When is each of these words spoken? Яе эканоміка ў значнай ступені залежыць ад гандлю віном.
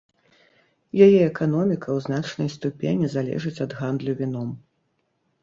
Яе 1.07 1.19
эканоміка 1.31 1.89
ў 1.97 2.07
значнай 2.07 2.49
ступені 2.55 3.11
залежыць 3.15 3.55
ад 3.69 3.79
гандлю 3.83 4.19
віном. 4.25 4.49